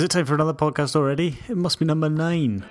Is 0.00 0.04
it 0.04 0.12
time 0.12 0.24
for 0.24 0.32
another 0.32 0.54
podcast 0.54 0.96
already? 0.96 1.36
It 1.46 1.58
must 1.58 1.78
be 1.78 1.84
number 1.84 2.08
nine. 2.08 2.64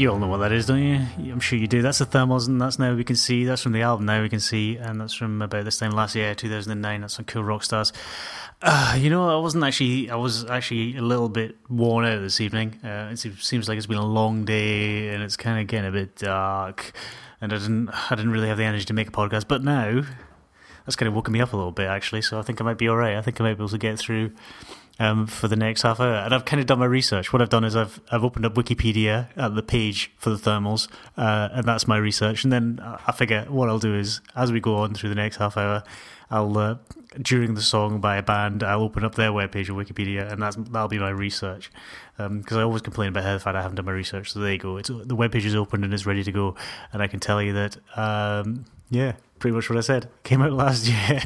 You 0.00 0.10
all 0.10 0.18
know 0.18 0.28
what 0.28 0.38
that 0.38 0.50
is, 0.50 0.64
don't 0.64 0.82
you? 0.82 1.06
I'm 1.30 1.40
sure 1.40 1.58
you 1.58 1.66
do. 1.66 1.82
That's 1.82 1.98
the 1.98 2.06
Thermals, 2.06 2.48
and 2.48 2.58
that's 2.58 2.78
Now 2.78 2.94
We 2.94 3.04
Can 3.04 3.16
See. 3.16 3.44
That's 3.44 3.60
from 3.60 3.72
the 3.72 3.82
album 3.82 4.06
Now 4.06 4.22
We 4.22 4.30
Can 4.30 4.40
See, 4.40 4.78
and 4.78 4.98
that's 4.98 5.12
from 5.12 5.42
about 5.42 5.66
this 5.66 5.76
time 5.76 5.90
last 5.90 6.16
year, 6.16 6.34
2009. 6.34 7.02
That's 7.02 7.18
on 7.18 7.26
Kill 7.26 7.44
Rock 7.44 7.62
Stars. 7.62 7.92
Uh, 8.62 8.96
you 8.98 9.10
know, 9.10 9.28
I 9.28 9.38
wasn't 9.42 9.62
actually, 9.62 10.08
I 10.08 10.16
was 10.16 10.46
actually 10.46 10.96
a 10.96 11.02
little 11.02 11.28
bit 11.28 11.58
worn 11.68 12.06
out 12.06 12.22
this 12.22 12.40
evening. 12.40 12.80
Uh, 12.82 13.10
it 13.12 13.18
seems- 13.18 13.68
like 13.68 13.76
it's 13.76 13.84
been 13.86 13.98
a 13.98 14.06
long 14.06 14.46
day, 14.46 15.08
and 15.10 15.22
it's 15.22 15.36
kind 15.36 15.60
of 15.60 15.66
getting 15.66 15.90
a 15.90 15.92
bit 15.92 16.16
dark, 16.16 16.92
and 17.42 17.52
I 17.52 17.58
didn't, 17.58 17.90
I 18.10 18.14
didn't 18.14 18.30
really 18.32 18.48
have 18.48 18.56
the 18.56 18.64
energy 18.64 18.86
to 18.86 18.94
make 18.94 19.08
a 19.08 19.12
podcast. 19.12 19.48
But 19.48 19.62
now, 19.62 20.00
that's 20.86 20.96
kind 20.96 21.08
of 21.08 21.14
woken 21.14 21.34
me 21.34 21.42
up 21.42 21.52
a 21.52 21.56
little 21.58 21.72
bit, 21.72 21.88
actually. 21.88 22.22
So 22.22 22.38
I 22.38 22.42
think 22.42 22.58
I 22.62 22.64
might 22.64 22.78
be 22.78 22.88
all 22.88 22.96
right. 22.96 23.18
I 23.18 23.20
think 23.20 23.38
I 23.38 23.44
might 23.44 23.58
be 23.58 23.64
able 23.64 23.68
to 23.68 23.76
get 23.76 23.98
through 23.98 24.30
um, 25.00 25.26
for 25.26 25.48
the 25.48 25.56
next 25.56 25.82
half 25.82 25.98
hour. 25.98 26.14
And 26.14 26.32
I've 26.32 26.44
kind 26.44 26.60
of 26.60 26.66
done 26.66 26.78
my 26.78 26.84
research. 26.84 27.32
What 27.32 27.42
I've 27.42 27.48
done 27.48 27.64
is 27.64 27.74
I've 27.74 28.00
I've 28.12 28.22
opened 28.22 28.46
up 28.46 28.54
Wikipedia 28.54 29.28
at 29.36 29.56
the 29.56 29.62
page 29.62 30.12
for 30.18 30.30
the 30.30 30.36
thermals, 30.36 30.88
uh, 31.16 31.48
and 31.52 31.64
that's 31.64 31.88
my 31.88 31.96
research. 31.96 32.44
And 32.44 32.52
then 32.52 32.78
I 32.82 33.10
figure 33.10 33.46
what 33.48 33.68
I'll 33.68 33.80
do 33.80 33.94
is 33.96 34.20
as 34.36 34.52
we 34.52 34.60
go 34.60 34.76
on 34.76 34.94
through 34.94 35.08
the 35.08 35.14
next 35.16 35.38
half 35.38 35.56
hour, 35.56 35.82
I'll 36.30 36.56
uh, 36.56 36.76
during 37.20 37.54
the 37.54 37.62
song 37.62 38.00
by 38.00 38.16
a 38.16 38.22
band, 38.22 38.62
I'll 38.62 38.82
open 38.82 39.04
up 39.04 39.16
their 39.16 39.30
webpage 39.30 39.68
of 39.68 39.76
Wikipedia, 39.76 40.30
and 40.30 40.40
that's 40.42 40.56
that'll 40.56 40.88
be 40.88 40.98
my 40.98 41.10
research. 41.10 41.72
Because 42.16 42.58
I 42.58 42.62
always 42.62 42.82
complain 42.82 43.08
about 43.08 43.24
how 43.24 43.32
the 43.32 43.40
fact 43.40 43.56
I 43.56 43.62
haven't 43.62 43.76
done 43.76 43.86
my 43.86 43.92
research. 43.92 44.32
So 44.32 44.40
there 44.40 44.52
you 44.52 44.58
go. 44.58 44.76
It's 44.76 44.90
the 44.90 45.16
webpage 45.16 45.46
is 45.46 45.54
open 45.54 45.82
and 45.82 45.94
it's 45.94 46.04
ready 46.04 46.22
to 46.22 46.32
go, 46.32 46.54
and 46.92 47.02
I 47.02 47.06
can 47.06 47.18
tell 47.18 47.42
you 47.42 47.54
that 47.54 47.78
um, 47.96 48.66
yeah, 48.90 49.14
pretty 49.38 49.54
much 49.54 49.70
what 49.70 49.78
I 49.78 49.82
said 49.82 50.08
came 50.24 50.42
out 50.42 50.52
last 50.52 50.86
year. 51.08 51.22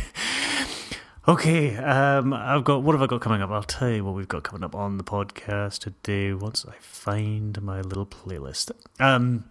Okay, 1.26 1.74
um, 1.76 2.34
I've 2.34 2.64
got 2.64 2.82
what 2.82 2.92
have 2.92 3.00
I 3.00 3.06
got 3.06 3.22
coming 3.22 3.40
up? 3.40 3.50
I'll 3.50 3.62
tell 3.62 3.88
you 3.88 4.04
what 4.04 4.14
we've 4.14 4.28
got 4.28 4.42
coming 4.42 4.62
up 4.62 4.74
on 4.74 4.98
the 4.98 5.04
podcast 5.04 5.78
today 5.78 6.34
once 6.34 6.66
I 6.68 6.74
find 6.80 7.62
my 7.62 7.80
little 7.80 8.04
playlist. 8.04 8.72
Um, 9.00 9.44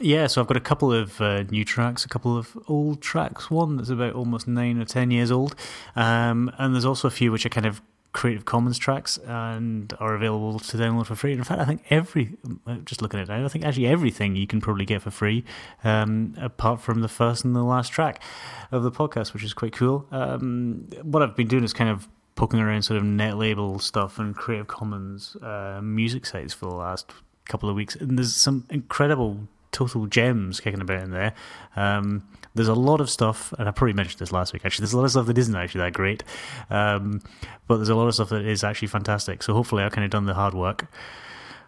yeah, 0.00 0.28
so 0.28 0.40
I've 0.40 0.46
got 0.46 0.56
a 0.56 0.60
couple 0.60 0.94
of 0.94 1.20
uh, 1.20 1.42
new 1.42 1.62
tracks, 1.62 2.06
a 2.06 2.08
couple 2.08 2.38
of 2.38 2.56
old 2.68 3.02
tracks. 3.02 3.50
One 3.50 3.76
that's 3.76 3.90
about 3.90 4.14
almost 4.14 4.48
nine 4.48 4.80
or 4.80 4.86
ten 4.86 5.10
years 5.10 5.30
old, 5.30 5.54
um, 5.94 6.50
and 6.56 6.72
there's 6.72 6.86
also 6.86 7.08
a 7.08 7.10
few 7.10 7.30
which 7.30 7.44
are 7.44 7.50
kind 7.50 7.66
of 7.66 7.82
Creative 8.14 8.44
Commons 8.44 8.78
tracks 8.78 9.18
and 9.26 9.92
are 9.98 10.14
available 10.14 10.60
to 10.60 10.76
download 10.76 11.06
for 11.06 11.16
free. 11.16 11.32
In 11.32 11.42
fact, 11.42 11.60
I 11.60 11.64
think 11.64 11.82
every 11.90 12.36
just 12.84 13.02
looking 13.02 13.18
at 13.18 13.28
it 13.28 13.32
I 13.32 13.48
think 13.48 13.64
actually 13.64 13.88
everything 13.88 14.36
you 14.36 14.46
can 14.46 14.60
probably 14.60 14.84
get 14.84 15.02
for 15.02 15.10
free, 15.10 15.44
um, 15.82 16.34
apart 16.40 16.80
from 16.80 17.00
the 17.00 17.08
first 17.08 17.44
and 17.44 17.56
the 17.56 17.64
last 17.64 17.92
track 17.92 18.22
of 18.70 18.84
the 18.84 18.92
podcast, 18.92 19.34
which 19.34 19.42
is 19.42 19.52
quite 19.52 19.72
cool. 19.72 20.06
Um, 20.12 20.88
what 21.02 21.22
I've 21.22 21.34
been 21.34 21.48
doing 21.48 21.64
is 21.64 21.72
kind 21.72 21.90
of 21.90 22.08
poking 22.36 22.60
around 22.60 22.82
sort 22.82 22.98
of 22.98 23.04
net 23.04 23.36
label 23.36 23.80
stuff 23.80 24.20
and 24.20 24.34
Creative 24.34 24.68
Commons 24.68 25.34
uh, 25.42 25.80
music 25.82 26.24
sites 26.24 26.54
for 26.54 26.66
the 26.66 26.76
last 26.76 27.10
couple 27.46 27.68
of 27.68 27.74
weeks, 27.74 27.96
and 27.96 28.16
there's 28.16 28.36
some 28.36 28.64
incredible 28.70 29.48
total 29.72 30.06
gems 30.06 30.60
kicking 30.60 30.80
about 30.80 31.02
in 31.02 31.10
there. 31.10 31.34
Um, 31.74 32.28
there's 32.54 32.68
a 32.68 32.74
lot 32.74 33.00
of 33.00 33.10
stuff, 33.10 33.52
and 33.58 33.68
I 33.68 33.72
probably 33.72 33.94
mentioned 33.94 34.20
this 34.20 34.32
last 34.32 34.52
week. 34.52 34.64
Actually, 34.64 34.84
there's 34.84 34.92
a 34.92 34.96
lot 34.96 35.04
of 35.04 35.10
stuff 35.10 35.26
that 35.26 35.38
isn't 35.38 35.56
actually 35.56 35.80
that 35.82 35.92
great, 35.92 36.22
um, 36.70 37.20
but 37.66 37.76
there's 37.76 37.88
a 37.88 37.96
lot 37.96 38.06
of 38.06 38.14
stuff 38.14 38.28
that 38.28 38.44
is 38.44 38.62
actually 38.62 38.88
fantastic. 38.88 39.42
So 39.42 39.54
hopefully, 39.54 39.82
I've 39.82 39.92
kind 39.92 40.04
of 40.04 40.10
done 40.10 40.26
the 40.26 40.34
hard 40.34 40.54
work. 40.54 40.86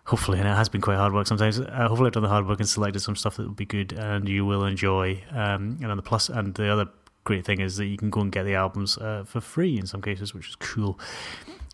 Hopefully, 0.04 0.38
and 0.38 0.46
it 0.46 0.54
has 0.54 0.68
been 0.68 0.80
quite 0.80 0.96
hard 0.96 1.12
work 1.12 1.26
sometimes. 1.26 1.58
Uh, 1.58 1.88
hopefully, 1.88 2.06
I've 2.06 2.12
done 2.12 2.22
the 2.22 2.28
hard 2.28 2.46
work 2.46 2.60
and 2.60 2.68
selected 2.68 3.00
some 3.00 3.16
stuff 3.16 3.36
that 3.36 3.42
will 3.42 3.54
be 3.54 3.66
good 3.66 3.92
and 3.92 4.28
you 4.28 4.46
will 4.46 4.64
enjoy. 4.64 5.20
Um, 5.32 5.78
and 5.82 5.86
on 5.86 5.96
the 5.96 6.02
plus, 6.02 6.28
and 6.28 6.54
the 6.54 6.68
other 6.68 6.86
great 7.24 7.44
thing 7.44 7.60
is 7.60 7.76
that 7.78 7.86
you 7.86 7.96
can 7.96 8.08
go 8.08 8.20
and 8.20 8.30
get 8.30 8.44
the 8.44 8.54
albums 8.54 8.96
uh, 8.98 9.24
for 9.26 9.40
free 9.40 9.76
in 9.76 9.86
some 9.86 10.00
cases, 10.00 10.32
which 10.32 10.50
is 10.50 10.56
cool. 10.56 10.98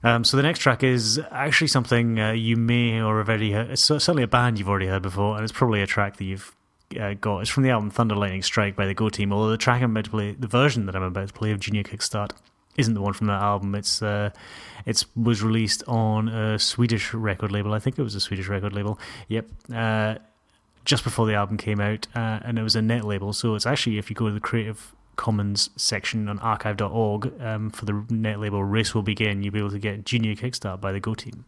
Um, 0.03 0.25
so 0.25 0.39
the 0.39 0.43
next 0.43 0.61
track 0.61 0.83
is 0.83 1.21
actually 1.31 1.69
something 1.69 2.19
uh, 2.19 2.33
you 2.33 2.57
may 2.57 3.03
or 3.03 3.19
have 3.19 3.29
already 3.29 3.53
heard. 3.53 3.71
It's 3.71 3.83
certainly 3.83 4.23
a 4.23 4.29
band 4.29 4.59
you've 4.59 4.69
already 4.69 4.87
heard 4.87 5.03
before, 5.03 5.35
and 5.37 5.45
it's 5.45 5.53
probably 5.53 5.83
a 5.83 5.87
track 5.87 6.17
that 6.17 6.25
you've 6.25 6.57
uh, 6.99 7.15
got. 7.15 7.41
It's 7.41 7.51
from 7.51 7.63
the 7.63 7.71
album 7.71 7.91
Thunder 7.91 8.15
Lightning 8.15 8.43
Strike 8.43 8.77
by 8.77 8.87
the 8.87 8.95
Go 8.95 9.09
Team. 9.09 9.33
Although 9.33 9.51
the 9.51 9.57
track 9.57 9.83
I'm 9.83 9.91
about 9.91 10.05
to 10.05 10.11
play, 10.11 10.33
the 10.33 10.47
version 10.47 10.87
that 10.87 10.97
I'm 10.97 11.03
about 11.03 11.29
to 11.29 11.35
play 11.35 11.51
of 11.51 11.61
Junior 11.61 11.83
Kickstart, 11.83 12.33
isn't 12.77 12.95
the 12.95 13.01
one 13.01 13.13
from 13.13 13.27
that 13.27 13.43
album. 13.43 13.75
It's 13.75 14.03
uh, 14.03 14.31
it 14.87 15.05
was 15.17 15.43
released 15.43 15.83
on 15.87 16.29
a 16.29 16.59
Swedish 16.59 17.13
record 17.15 17.53
label. 17.53 17.75
I 17.75 17.79
think 17.79 17.99
it 17.99 18.03
was 18.03 18.15
a 18.15 18.21
Swedish 18.21 18.49
record 18.49 18.73
label. 18.73 18.99
Yep. 19.29 19.49
Uh, 19.75 20.15
just 20.85 21.05
before 21.05 21.27
the 21.27 21.35
album 21.35 21.57
came 21.59 21.81
out, 21.81 22.09
uh, 22.15 22.41
and 22.45 22.59
it 22.59 22.63
was 22.63 22.75
a 22.75 22.83
net 22.83 23.05
label. 23.05 23.33
So 23.33 23.55
it's 23.55 23.67
actually, 23.67 23.99
if 23.99 24.11
you 24.11 24.17
go 24.17 24.27
to 24.27 24.35
the 24.35 24.41
Creative 24.41 24.95
Commons 25.15 25.71
section 25.77 26.29
on 26.29 26.39
archive.org 26.41 27.41
um, 27.41 27.71
for 27.71 27.85
the 27.85 28.05
net 28.11 28.41
label 28.41 28.65
Race 28.65 28.95
Will 28.95 29.03
Begin, 29.03 29.43
you'll 29.43 29.53
be 29.53 29.61
able 29.61 29.71
to 29.71 29.79
get 29.79 30.05
Junior 30.05 30.35
Kickstart 30.35 30.81
by 30.81 30.91
the 30.91 30.99
Go 31.01 31.15
Team. 31.15 31.45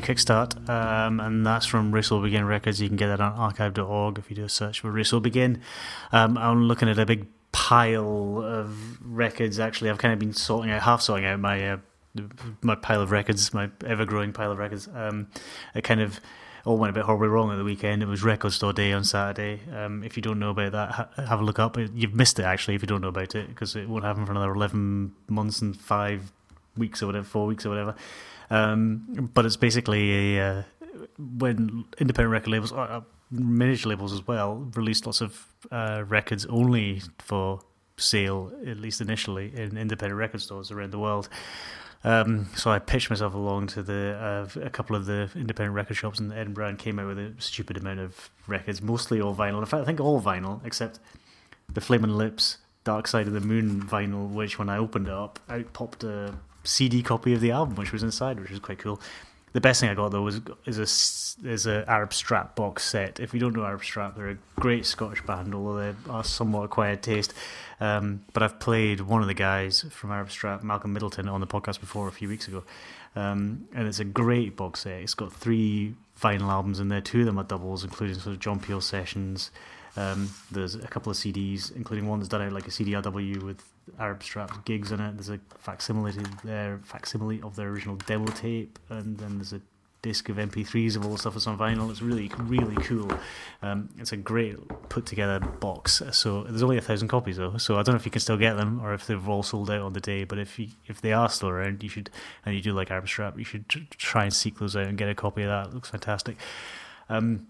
Kickstart, 0.00 0.68
um, 0.68 1.20
and 1.20 1.44
that's 1.44 1.66
from 1.66 1.92
Race 1.92 2.10
Will 2.10 2.22
Begin 2.22 2.44
Records. 2.44 2.80
You 2.80 2.88
can 2.88 2.96
get 2.96 3.08
that 3.08 3.20
on 3.20 3.32
archive.org 3.32 4.18
if 4.18 4.30
you 4.30 4.36
do 4.36 4.44
a 4.44 4.48
search 4.48 4.80
for 4.80 4.90
Race 4.90 5.12
Will 5.12 5.20
Begin. 5.20 5.60
Um, 6.12 6.38
I'm 6.38 6.64
looking 6.64 6.88
at 6.88 6.98
a 6.98 7.06
big 7.06 7.26
pile 7.52 8.42
of 8.42 8.98
records. 9.04 9.60
Actually, 9.60 9.90
I've 9.90 9.98
kind 9.98 10.12
of 10.12 10.18
been 10.18 10.32
sorting 10.32 10.70
out, 10.70 10.82
half 10.82 11.02
sorting 11.02 11.26
out 11.26 11.40
my 11.40 11.70
uh, 11.70 11.76
my 12.60 12.74
pile 12.74 13.00
of 13.00 13.10
records, 13.10 13.52
my 13.54 13.70
ever 13.86 14.04
growing 14.04 14.32
pile 14.32 14.52
of 14.52 14.58
records. 14.58 14.88
Um, 14.94 15.28
it 15.74 15.82
kind 15.82 16.00
of 16.00 16.20
all 16.64 16.76
went 16.76 16.90
a 16.90 16.94
bit 16.94 17.04
horribly 17.04 17.28
wrong 17.28 17.50
at 17.50 17.56
the 17.56 17.64
weekend. 17.64 18.02
It 18.02 18.06
was 18.06 18.22
Record 18.22 18.52
Store 18.52 18.72
Day 18.72 18.92
on 18.92 19.04
Saturday. 19.04 19.60
Um, 19.74 20.02
if 20.04 20.16
you 20.16 20.22
don't 20.22 20.38
know 20.38 20.50
about 20.50 20.72
that, 20.72 20.90
ha- 20.92 21.08
have 21.26 21.40
a 21.40 21.44
look 21.44 21.58
up. 21.58 21.76
You've 21.76 22.14
missed 22.14 22.38
it 22.38 22.44
actually 22.44 22.74
if 22.74 22.82
you 22.82 22.86
don't 22.86 23.00
know 23.00 23.08
about 23.08 23.34
it 23.34 23.48
because 23.48 23.74
it 23.74 23.88
won't 23.88 24.04
happen 24.04 24.24
for 24.24 24.32
another 24.32 24.52
eleven 24.52 25.14
months 25.28 25.60
and 25.60 25.78
five 25.78 26.32
weeks 26.76 27.02
or 27.02 27.06
whatever, 27.06 27.24
four 27.24 27.46
weeks 27.46 27.66
or 27.66 27.70
whatever. 27.70 27.94
Um, 28.52 29.30
but 29.32 29.46
it's 29.46 29.56
basically 29.56 30.36
a, 30.36 30.44
uh, 30.44 30.62
when 31.18 31.86
independent 31.98 32.32
record 32.32 32.50
labels, 32.50 32.72
uh, 32.72 33.00
major 33.30 33.88
labels 33.88 34.12
as 34.12 34.26
well, 34.26 34.70
released 34.74 35.06
lots 35.06 35.22
of 35.22 35.46
uh, 35.70 36.04
records 36.06 36.44
only 36.46 37.00
for 37.18 37.60
sale, 37.96 38.52
at 38.66 38.76
least 38.76 39.00
initially, 39.00 39.56
in 39.56 39.78
independent 39.78 40.18
record 40.18 40.42
stores 40.42 40.70
around 40.70 40.90
the 40.90 40.98
world. 40.98 41.30
Um, 42.04 42.48
so 42.54 42.70
I 42.70 42.78
pitched 42.78 43.08
myself 43.08 43.32
along 43.32 43.68
to 43.68 43.82
the 43.82 44.48
uh, 44.58 44.60
a 44.60 44.70
couple 44.70 44.96
of 44.96 45.06
the 45.06 45.30
independent 45.34 45.74
record 45.74 45.96
shops 45.96 46.20
in 46.20 46.30
Edinburgh 46.30 46.68
and 46.68 46.78
came 46.78 46.98
out 46.98 47.06
with 47.06 47.18
a 47.18 47.32
stupid 47.38 47.78
amount 47.78 48.00
of 48.00 48.28
records, 48.46 48.82
mostly 48.82 49.20
all 49.20 49.34
vinyl. 49.34 49.60
In 49.60 49.66
fact, 49.66 49.82
I 49.82 49.86
think 49.86 50.00
all 50.00 50.20
vinyl 50.20 50.60
except 50.66 50.98
the 51.72 51.80
Flaming 51.80 52.10
Lips 52.10 52.58
Dark 52.84 53.06
Side 53.06 53.28
of 53.28 53.32
the 53.32 53.40
Moon 53.40 53.82
vinyl, 53.82 54.28
which 54.28 54.58
when 54.58 54.68
I 54.68 54.76
opened 54.76 55.06
it 55.06 55.14
up, 55.14 55.38
out 55.48 55.72
popped 55.72 56.04
a 56.04 56.34
CD 56.64 57.02
copy 57.02 57.32
of 57.32 57.40
the 57.40 57.50
album, 57.50 57.76
which 57.76 57.92
was 57.92 58.02
inside, 58.02 58.40
which 58.40 58.50
was 58.50 58.58
quite 58.58 58.78
cool. 58.78 59.00
The 59.52 59.60
best 59.60 59.80
thing 59.80 59.90
I 59.90 59.94
got 59.94 60.12
though 60.12 60.22
was 60.22 60.40
is 60.64 60.78
a 60.78 61.48
is 61.48 61.66
a 61.66 61.84
Arab 61.88 62.14
Strap 62.14 62.56
box 62.56 62.84
set. 62.84 63.20
If 63.20 63.34
you 63.34 63.40
don't 63.40 63.54
know 63.54 63.64
Arab 63.64 63.84
Strap, 63.84 64.16
they're 64.16 64.30
a 64.30 64.38
great 64.56 64.86
Scottish 64.86 65.22
band, 65.22 65.54
although 65.54 65.92
they 65.92 65.94
are 66.10 66.24
somewhat 66.24 66.62
acquired 66.62 67.02
taste. 67.02 67.34
Um, 67.78 68.24
but 68.32 68.42
I've 68.42 68.58
played 68.60 69.00
one 69.02 69.20
of 69.20 69.28
the 69.28 69.34
guys 69.34 69.84
from 69.90 70.10
Arab 70.10 70.30
Strap, 70.30 70.62
Malcolm 70.62 70.92
Middleton, 70.92 71.28
on 71.28 71.40
the 71.40 71.46
podcast 71.46 71.80
before 71.80 72.08
a 72.08 72.12
few 72.12 72.28
weeks 72.28 72.48
ago, 72.48 72.62
um, 73.14 73.68
and 73.74 73.86
it's 73.86 74.00
a 74.00 74.04
great 74.04 74.56
box 74.56 74.80
set. 74.80 75.02
It's 75.02 75.14
got 75.14 75.32
three 75.32 75.94
vinyl 76.18 76.48
albums 76.48 76.80
in 76.80 76.88
there. 76.88 77.02
Two 77.02 77.20
of 77.20 77.26
them 77.26 77.38
are 77.38 77.44
doubles, 77.44 77.84
including 77.84 78.18
sort 78.18 78.34
of 78.34 78.40
John 78.40 78.58
Peel 78.58 78.80
sessions. 78.80 79.50
Um, 79.96 80.30
there's 80.50 80.74
a 80.74 80.86
couple 80.86 81.10
of 81.10 81.18
CDs, 81.18 81.74
including 81.74 82.08
one 82.08 82.18
that's 82.18 82.28
done 82.28 82.42
out 82.42 82.52
like 82.52 82.66
a 82.66 82.70
CDRW 82.70 83.42
with 83.42 83.62
Arab 83.98 84.22
Strap 84.22 84.64
gigs 84.64 84.92
in 84.92 85.00
it. 85.00 85.12
There's 85.16 85.28
a 85.28 85.40
facsimile 85.58 86.14
there, 86.44 86.80
facsimile 86.82 87.42
of 87.42 87.56
their 87.56 87.68
original 87.68 87.96
demo 87.96 88.26
tape, 88.32 88.78
and 88.88 89.18
then 89.18 89.36
there's 89.36 89.52
a 89.52 89.60
disc 90.02 90.28
of 90.28 90.36
MP3s 90.36 90.96
of 90.96 91.04
all 91.04 91.12
the 91.12 91.18
stuff 91.18 91.34
that's 91.34 91.46
on 91.46 91.56
vinyl. 91.56 91.88
It's 91.90 92.02
really, 92.02 92.30
really 92.38 92.74
cool. 92.82 93.10
Um, 93.62 93.88
it's 93.98 94.12
a 94.12 94.16
great 94.16 94.56
put 94.88 95.06
together 95.06 95.38
box. 95.38 96.02
So 96.10 96.42
there's 96.42 96.62
only 96.62 96.76
a 96.76 96.80
thousand 96.80 97.08
copies 97.08 97.36
though, 97.36 97.56
so 97.56 97.74
I 97.74 97.82
don't 97.82 97.94
know 97.94 98.00
if 98.00 98.04
you 98.04 98.10
can 98.10 98.20
still 98.20 98.36
get 98.36 98.56
them 98.56 98.80
or 98.82 98.94
if 98.94 99.06
they've 99.06 99.28
all 99.28 99.44
sold 99.44 99.70
out 99.70 99.82
on 99.82 99.92
the 99.92 100.00
day. 100.00 100.24
But 100.24 100.38
if 100.38 100.58
you, 100.58 100.68
if 100.86 101.00
they 101.00 101.12
are 101.12 101.28
still 101.28 101.50
around, 101.50 101.82
you 101.82 101.88
should, 101.88 102.10
and 102.44 102.54
you 102.54 102.60
do 102.60 102.72
like 102.72 102.90
Arab 102.90 103.06
Strap, 103.06 103.38
you 103.38 103.44
should 103.44 103.68
try 103.68 104.24
and 104.24 104.34
seek 104.34 104.58
those 104.58 104.74
out 104.74 104.86
and 104.86 104.98
get 104.98 105.08
a 105.08 105.14
copy 105.14 105.42
of 105.42 105.48
that. 105.48 105.68
It 105.68 105.74
looks 105.74 105.90
fantastic. 105.90 106.36
Um, 107.08 107.46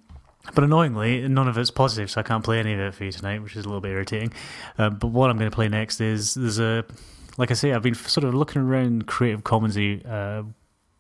but 0.55 0.65
annoyingly, 0.65 1.27
none 1.29 1.49
of 1.49 1.57
it's 1.57 1.71
podsafe, 1.71 2.11
so 2.11 2.21
I 2.21 2.25
can't 2.25 2.45
play 2.45 2.59
any 2.59 2.73
of 2.75 2.81
it 2.81 2.95
for 2.95 3.05
you 3.05 3.13
tonight, 3.13 3.43
which 3.43 3.57
is 3.57 3.65
a 3.65 3.69
little 3.69 3.81
bit 3.81 3.93
irritating. 3.93 4.33
Uh, 4.77 4.91
but 4.91 5.09
what 5.09 5.31
I'm 5.31 5.39
going 5.39 5.51
to 5.51 5.55
play 5.55 5.69
next 5.69 6.01
is 6.01 6.35
there's 6.35 6.59
a, 6.59 6.85
like 7.39 7.51
I 7.51 7.55
say, 7.55 7.73
I've 7.73 7.83
been 7.83 7.95
sort 7.95 8.25
of 8.25 8.35
looking 8.35 8.63
around 8.63 9.07
Creative 9.07 9.43
Commonsy 9.43 10.05
uh, 10.09 10.43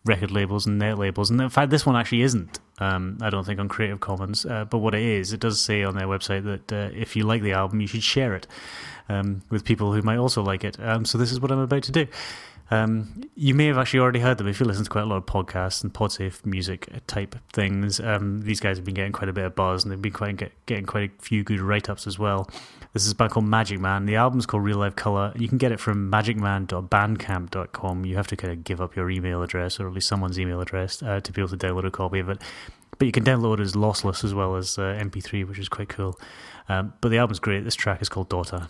record 0.04 0.30
labels 0.30 0.66
and 0.66 0.78
net 0.78 0.98
labels, 0.98 1.30
and 1.30 1.40
in 1.40 1.48
fact, 1.48 1.70
this 1.70 1.84
one 1.84 1.96
actually 1.96 2.22
isn't. 2.22 2.60
Um, 2.78 3.18
I 3.20 3.30
don't 3.30 3.44
think 3.44 3.60
on 3.60 3.68
Creative 3.68 4.00
Commons, 4.00 4.46
uh, 4.46 4.64
but 4.64 4.78
what 4.78 4.94
it 4.94 5.02
is, 5.02 5.32
it 5.32 5.40
does 5.40 5.60
say 5.60 5.82
on 5.82 5.96
their 5.96 6.06
website 6.06 6.44
that 6.44 6.72
uh, 6.72 6.90
if 6.94 7.16
you 7.16 7.24
like 7.24 7.42
the 7.42 7.52
album, 7.52 7.80
you 7.80 7.86
should 7.86 8.02
share 8.02 8.34
it 8.34 8.46
um, 9.08 9.42
with 9.50 9.64
people 9.64 9.92
who 9.92 10.02
might 10.02 10.18
also 10.18 10.42
like 10.42 10.64
it. 10.64 10.78
Um, 10.80 11.04
so 11.04 11.18
this 11.18 11.32
is 11.32 11.40
what 11.40 11.50
I'm 11.52 11.58
about 11.58 11.82
to 11.84 11.92
do. 11.92 12.06
Um, 12.72 13.22
you 13.34 13.54
may 13.54 13.66
have 13.66 13.76
actually 13.76 14.00
already 14.00 14.20
heard 14.20 14.38
them 14.38 14.48
if 14.48 14.58
you 14.58 14.64
listen 14.64 14.84
to 14.84 14.88
quite 14.88 15.02
a 15.02 15.06
lot 15.06 15.18
of 15.18 15.26
podcasts 15.26 15.82
and 15.82 15.92
podsafe 15.92 16.46
music 16.46 16.88
type 17.06 17.36
things. 17.52 18.00
Um, 18.00 18.40
these 18.40 18.60
guys 18.60 18.78
have 18.78 18.84
been 18.86 18.94
getting 18.94 19.12
quite 19.12 19.28
a 19.28 19.32
bit 19.34 19.44
of 19.44 19.54
buzz 19.54 19.84
and 19.84 19.92
they've 19.92 20.00
been 20.00 20.10
quite 20.10 20.38
get, 20.38 20.52
getting 20.64 20.86
quite 20.86 21.10
a 21.10 21.22
few 21.22 21.44
good 21.44 21.60
write 21.60 21.90
ups 21.90 22.06
as 22.06 22.18
well. 22.18 22.48
This 22.94 23.04
is 23.04 23.12
a 23.12 23.14
band 23.14 23.32
called 23.32 23.44
Magic 23.44 23.78
Man. 23.78 24.06
The 24.06 24.16
album's 24.16 24.46
called 24.46 24.64
Real 24.64 24.78
Life 24.78 24.96
Color. 24.96 25.34
You 25.36 25.48
can 25.48 25.58
get 25.58 25.70
it 25.70 25.80
from 25.80 26.10
magicman.bandcamp.com. 26.10 28.06
You 28.06 28.16
have 28.16 28.26
to 28.28 28.36
kind 28.36 28.54
of 28.54 28.64
give 28.64 28.80
up 28.80 28.96
your 28.96 29.10
email 29.10 29.42
address 29.42 29.78
or 29.78 29.86
at 29.86 29.92
least 29.92 30.08
someone's 30.08 30.40
email 30.40 30.62
address 30.62 31.02
uh, 31.02 31.20
to 31.20 31.30
be 31.30 31.42
able 31.42 31.50
to 31.54 31.58
download 31.58 31.84
a 31.84 31.90
copy 31.90 32.20
of 32.20 32.30
it. 32.30 32.40
But 32.98 33.04
you 33.04 33.12
can 33.12 33.24
download 33.24 33.58
it 33.58 33.64
as 33.64 33.74
lossless 33.74 34.24
as 34.24 34.32
well 34.32 34.56
as 34.56 34.78
uh, 34.78 34.98
MP3, 34.98 35.46
which 35.46 35.58
is 35.58 35.68
quite 35.68 35.90
cool. 35.90 36.18
Um, 36.70 36.94
but 37.02 37.10
the 37.10 37.18
album's 37.18 37.38
great. 37.38 37.64
This 37.64 37.74
track 37.74 38.00
is 38.00 38.08
called 38.08 38.30
Daughter. 38.30 38.68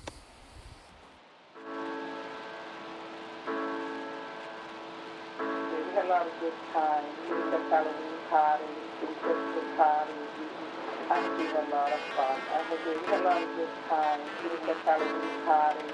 Halloween 14.92 15.46
party, 15.46 15.86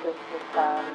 Christmas 0.00 0.42
party. 0.52 0.88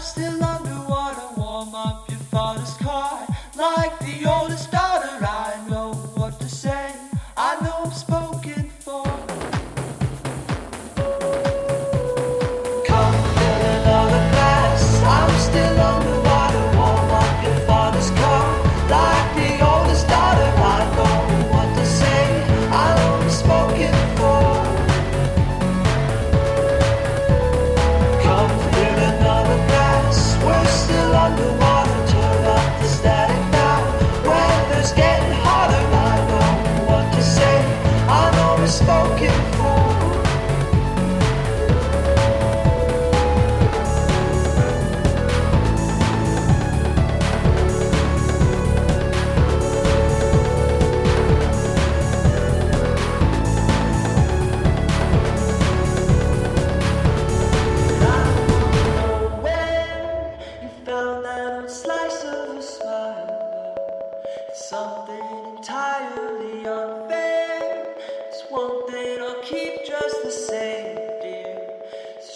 still 0.00 0.44
underwater. 0.44 1.40
Warm 1.40 1.74
up 1.74 2.10
your 2.10 2.18
father's 2.18 2.74
car 2.74 3.26
like 3.56 3.98
the 4.00 4.28
oldest 4.30 4.70
dog. 4.70 4.93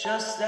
It's 0.01 0.39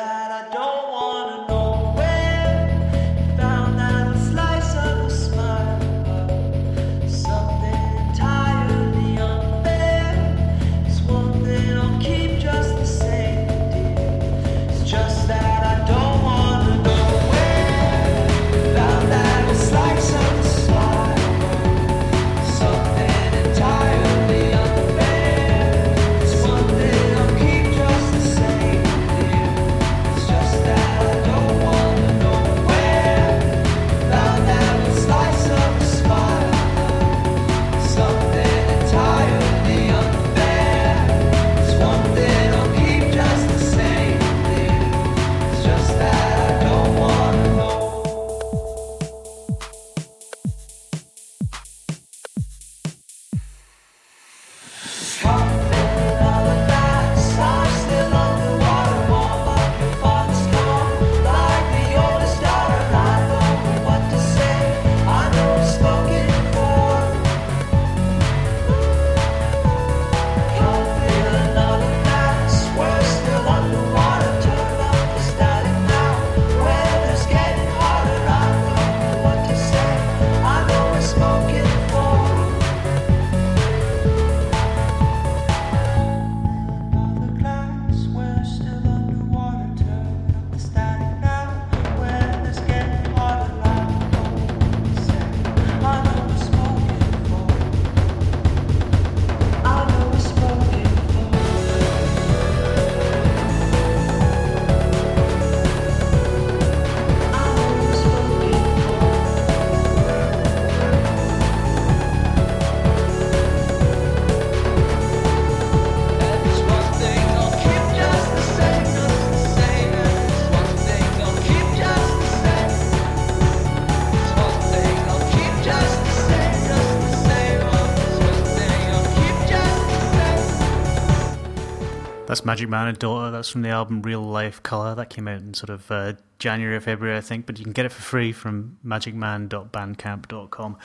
That's 132.30 132.44
Magic 132.44 132.68
Man 132.68 132.86
and 132.86 132.96
Daughter. 132.96 133.32
That's 133.32 133.48
from 133.48 133.62
the 133.62 133.70
album 133.70 134.02
Real 134.02 134.22
Life 134.22 134.62
Color. 134.62 134.94
That 134.94 135.10
came 135.10 135.26
out 135.26 135.40
in 135.40 135.52
sort 135.52 135.68
of 135.68 135.90
uh, 135.90 136.12
January 136.38 136.76
or 136.76 136.80
February, 136.80 137.16
I 137.16 137.20
think. 137.20 137.44
But 137.44 137.58
you 137.58 137.64
can 137.64 137.72
get 137.72 137.86
it 137.86 137.88
for 137.88 138.02
free 138.02 138.30
from 138.30 138.78
magicman.bandcamp.com. 138.86 140.78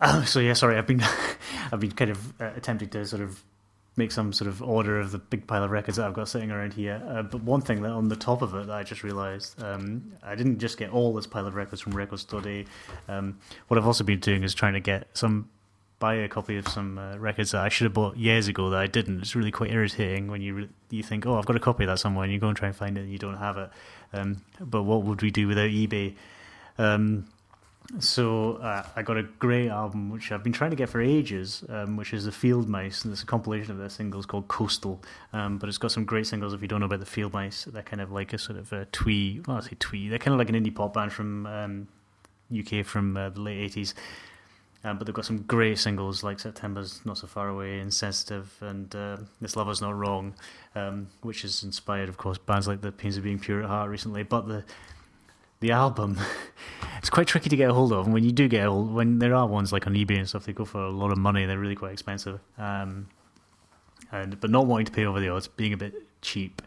Uh, 0.00 0.24
so 0.24 0.40
yeah, 0.40 0.54
sorry, 0.54 0.78
I've 0.78 0.88
been 0.88 1.00
I've 1.72 1.78
been 1.78 1.92
kind 1.92 2.10
of 2.10 2.42
uh, 2.42 2.50
attempting 2.56 2.88
to 2.88 3.06
sort 3.06 3.22
of 3.22 3.44
make 3.94 4.10
some 4.10 4.32
sort 4.32 4.48
of 4.48 4.60
order 4.64 4.98
of 4.98 5.12
the 5.12 5.18
big 5.18 5.46
pile 5.46 5.62
of 5.62 5.70
records 5.70 5.98
that 5.98 6.08
I've 6.08 6.14
got 6.14 6.28
sitting 6.28 6.50
around 6.50 6.74
here. 6.74 7.00
Uh, 7.06 7.22
but 7.22 7.44
one 7.44 7.60
thing 7.60 7.80
that 7.82 7.92
on 7.92 8.08
the 8.08 8.16
top 8.16 8.42
of 8.42 8.52
it 8.56 8.66
that 8.66 8.74
I 8.74 8.82
just 8.82 9.04
realised, 9.04 9.62
um, 9.62 10.12
I 10.24 10.34
didn't 10.34 10.58
just 10.58 10.76
get 10.76 10.90
all 10.90 11.14
this 11.14 11.28
pile 11.28 11.46
of 11.46 11.54
records 11.54 11.80
from 11.80 11.92
Record 11.92 12.18
Store 12.18 12.40
Day. 12.40 12.64
Um, 13.06 13.38
what 13.68 13.78
I've 13.78 13.86
also 13.86 14.02
been 14.02 14.18
doing 14.18 14.42
is 14.42 14.54
trying 14.54 14.72
to 14.72 14.80
get 14.80 15.06
some 15.14 15.50
buy 16.02 16.14
a 16.16 16.28
copy 16.28 16.56
of 16.56 16.66
some 16.66 16.98
uh, 16.98 17.16
records 17.16 17.52
that 17.52 17.62
I 17.62 17.68
should 17.68 17.84
have 17.84 17.92
bought 17.92 18.16
years 18.16 18.48
ago 18.48 18.70
that 18.70 18.80
I 18.80 18.88
didn't. 18.88 19.20
It's 19.20 19.36
really 19.36 19.52
quite 19.52 19.70
irritating 19.70 20.26
when 20.26 20.42
you 20.42 20.54
re- 20.54 20.68
you 20.90 21.04
think, 21.04 21.26
oh, 21.26 21.38
I've 21.38 21.46
got 21.46 21.54
a 21.54 21.60
copy 21.60 21.84
of 21.84 21.90
that 21.90 22.00
somewhere, 22.00 22.24
and 22.24 22.32
you 22.32 22.40
go 22.40 22.48
and 22.48 22.56
try 22.56 22.66
and 22.66 22.76
find 22.76 22.98
it, 22.98 23.02
and 23.02 23.12
you 23.12 23.18
don't 23.18 23.36
have 23.36 23.56
it. 23.56 23.70
Um, 24.12 24.42
but 24.58 24.82
what 24.82 25.04
would 25.04 25.22
we 25.22 25.30
do 25.30 25.46
without 25.46 25.70
eBay? 25.70 26.16
Um, 26.76 27.28
so 28.00 28.54
uh, 28.54 28.84
I 28.96 29.02
got 29.02 29.16
a 29.16 29.22
great 29.22 29.68
album 29.68 30.10
which 30.10 30.32
I've 30.32 30.42
been 30.42 30.52
trying 30.52 30.70
to 30.70 30.76
get 30.76 30.88
for 30.88 31.00
ages, 31.00 31.62
um, 31.68 31.96
which 31.96 32.12
is 32.12 32.24
the 32.24 32.32
Field 32.32 32.68
Mice, 32.68 33.04
and 33.04 33.12
it's 33.12 33.22
a 33.22 33.26
compilation 33.26 33.70
of 33.70 33.78
their 33.78 33.88
singles 33.88 34.26
called 34.26 34.48
Coastal. 34.48 35.00
Um, 35.32 35.58
but 35.58 35.68
it's 35.68 35.78
got 35.78 35.92
some 35.92 36.04
great 36.04 36.26
singles. 36.26 36.52
If 36.52 36.62
you 36.62 36.68
don't 36.68 36.80
know 36.80 36.86
about 36.86 36.98
the 36.98 37.06
Field 37.06 37.32
Mice, 37.32 37.64
they're 37.66 37.82
kind 37.84 38.00
of 38.00 38.10
like 38.10 38.32
a 38.32 38.38
sort 38.38 38.58
of 38.58 38.72
a 38.72 38.86
twee. 38.86 39.40
Well, 39.46 39.58
I 39.58 39.60
say 39.60 39.76
twee. 39.78 40.08
They're 40.08 40.18
kind 40.18 40.34
of 40.34 40.38
like 40.38 40.48
an 40.48 40.56
indie 40.56 40.74
pop 40.74 40.94
band 40.94 41.12
from 41.12 41.46
um, 41.46 41.88
UK 42.52 42.84
from 42.84 43.16
uh, 43.16 43.30
the 43.30 43.40
late 43.40 43.60
eighties. 43.60 43.94
Um, 44.84 44.98
but 44.98 45.06
they've 45.06 45.14
got 45.14 45.24
some 45.24 45.42
great 45.42 45.78
singles 45.78 46.24
like 46.24 46.40
September's 46.40 47.04
Not 47.06 47.18
So 47.18 47.28
Far 47.28 47.48
Away, 47.48 47.78
Insensitive, 47.78 48.52
and 48.60 48.92
uh, 48.94 49.16
This 49.40 49.54
Love 49.54 49.68
Is 49.70 49.80
Not 49.80 49.96
Wrong, 49.96 50.34
um, 50.74 51.06
which 51.20 51.42
has 51.42 51.62
inspired, 51.62 52.08
of 52.08 52.16
course, 52.16 52.38
bands 52.38 52.66
like 52.66 52.80
The 52.80 52.90
Pains 52.90 53.16
of 53.16 53.22
Being 53.22 53.38
Pure 53.38 53.62
at 53.62 53.68
Heart 53.68 53.90
recently. 53.90 54.24
But 54.24 54.48
the 54.48 54.64
the 55.60 55.70
album, 55.70 56.18
it's 56.98 57.08
quite 57.08 57.28
tricky 57.28 57.48
to 57.48 57.56
get 57.56 57.70
a 57.70 57.74
hold 57.74 57.92
of. 57.92 58.06
And 58.06 58.12
when 58.12 58.24
you 58.24 58.32
do 58.32 58.48
get 58.48 58.66
hold, 58.66 58.92
when 58.92 59.20
there 59.20 59.34
are 59.34 59.46
ones 59.46 59.72
like 59.72 59.86
on 59.86 59.94
eBay 59.94 60.18
and 60.18 60.28
stuff, 60.28 60.44
they 60.44 60.52
go 60.52 60.64
for 60.64 60.80
a 60.80 60.90
lot 60.90 61.12
of 61.12 61.18
money. 61.18 61.46
They're 61.46 61.58
really 61.58 61.76
quite 61.76 61.92
expensive. 61.92 62.40
Um, 62.58 63.06
and 64.10 64.38
but 64.40 64.50
not 64.50 64.66
wanting 64.66 64.86
to 64.86 64.92
pay 64.92 65.06
over 65.06 65.20
the 65.20 65.28
odds, 65.28 65.46
being 65.46 65.72
a 65.72 65.76
bit 65.76 65.94
cheap. 66.20 66.60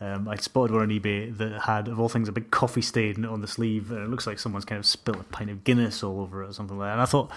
Um, 0.00 0.28
I 0.28 0.36
spotted 0.36 0.72
one 0.72 0.82
on 0.82 0.88
eBay 0.88 1.36
that 1.36 1.62
had, 1.62 1.86
of 1.86 2.00
all 2.00 2.08
things, 2.08 2.28
a 2.28 2.32
big 2.32 2.50
coffee 2.50 2.80
stain 2.80 3.24
on 3.24 3.42
the 3.42 3.46
sleeve, 3.46 3.90
and 3.90 4.00
it 4.02 4.08
looks 4.08 4.26
like 4.26 4.38
someone's 4.38 4.64
kind 4.64 4.78
of 4.78 4.86
spilled 4.86 5.20
a 5.20 5.24
pint 5.24 5.50
of 5.50 5.62
Guinness 5.62 6.02
all 6.02 6.20
over 6.20 6.42
it 6.42 6.48
or 6.48 6.52
something 6.54 6.78
like 6.78 6.88
that. 6.88 6.92
And 6.92 7.02
I 7.02 7.04
thought, 7.04 7.30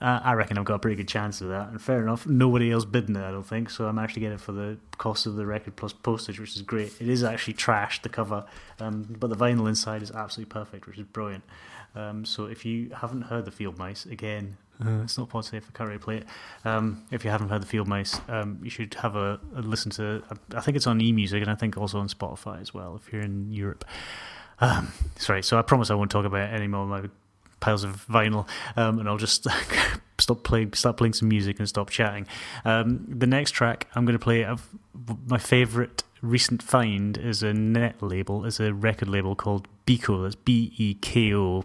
uh, 0.00 0.20
I 0.22 0.32
reckon 0.32 0.56
I've 0.56 0.64
got 0.64 0.76
a 0.76 0.78
pretty 0.78 0.96
good 0.96 1.08
chance 1.08 1.40
of 1.40 1.48
that. 1.48 1.68
And 1.68 1.82
fair 1.82 2.00
enough, 2.00 2.26
nobody 2.26 2.70
else 2.70 2.84
bidding 2.86 3.16
it, 3.16 3.24
I 3.24 3.30
don't 3.30 3.42
think. 3.42 3.68
So 3.68 3.86
I'm 3.86 3.98
actually 3.98 4.20
getting 4.20 4.36
it 4.36 4.40
for 4.40 4.52
the 4.52 4.78
cost 4.96 5.26
of 5.26 5.34
the 5.34 5.44
record 5.44 5.76
plus 5.76 5.92
postage, 5.92 6.40
which 6.40 6.56
is 6.56 6.62
great. 6.62 6.94
It 7.00 7.08
is 7.08 7.22
actually 7.22 7.54
trashed, 7.54 8.02
the 8.02 8.08
cover, 8.08 8.46
um, 8.80 9.16
but 9.18 9.28
the 9.28 9.36
vinyl 9.36 9.68
inside 9.68 10.02
is 10.02 10.10
absolutely 10.10 10.50
perfect, 10.50 10.86
which 10.86 10.98
is 10.98 11.04
brilliant. 11.04 11.44
Um, 11.98 12.24
so 12.24 12.46
if 12.46 12.64
you 12.64 12.90
haven't 12.94 13.22
heard 13.22 13.44
the 13.44 13.50
Field 13.50 13.76
Mice, 13.76 14.06
again, 14.06 14.56
uh, 14.80 15.02
it's 15.02 15.18
not 15.18 15.28
possible 15.28 15.58
if 15.58 15.64
I 15.68 15.76
can't 15.76 15.88
really 15.88 15.98
play 15.98 16.18
it. 16.18 16.26
Um, 16.64 17.04
if 17.10 17.24
you 17.24 17.30
haven't 17.30 17.48
heard 17.48 17.60
the 17.60 17.66
Field 17.66 17.88
Mice, 17.88 18.20
um, 18.28 18.60
you 18.62 18.70
should 18.70 18.94
have 18.94 19.16
a, 19.16 19.40
a, 19.56 19.62
listen 19.62 19.90
to. 19.92 20.22
I 20.54 20.60
think 20.60 20.76
it's 20.76 20.86
on 20.86 21.00
eMusic 21.00 21.42
and 21.42 21.50
I 21.50 21.56
think 21.56 21.76
also 21.76 21.98
on 21.98 22.08
Spotify 22.08 22.60
as 22.60 22.72
well 22.72 22.94
if 22.94 23.12
you're 23.12 23.22
in 23.22 23.52
Europe. 23.52 23.84
Um, 24.60 24.92
sorry, 25.16 25.42
so 25.42 25.58
I 25.58 25.62
promise 25.62 25.90
I 25.90 25.94
won't 25.94 26.10
talk 26.10 26.24
about 26.24 26.50
it 26.50 26.54
anymore. 26.54 26.86
My 26.86 27.02
piles 27.60 27.84
of 27.84 28.06
vinyl, 28.06 28.46
um, 28.76 28.98
and 28.98 29.08
I'll 29.08 29.16
just 29.16 29.46
stop 30.18 30.42
playing, 30.42 30.72
start 30.74 30.96
playing 30.96 31.14
some 31.14 31.28
music, 31.28 31.58
and 31.58 31.68
stop 31.68 31.90
chatting. 31.90 32.26
Um, 32.64 33.06
the 33.08 33.26
next 33.26 33.52
track 33.52 33.86
I'm 33.94 34.04
going 34.04 34.18
to 34.18 34.22
play, 34.22 34.44
I've, 34.44 34.68
my 35.26 35.38
favorite 35.38 36.04
recent 36.20 36.62
find 36.62 37.16
is 37.16 37.42
a 37.42 37.52
net 37.52 38.02
label, 38.02 38.44
is 38.44 38.60
a 38.60 38.72
record 38.74 39.08
label 39.08 39.34
called 39.34 39.68
Beko. 39.86 40.22
That's 40.24 40.34
B 40.34 40.72
E 40.76 40.94
K 40.94 41.34
O. 41.34 41.64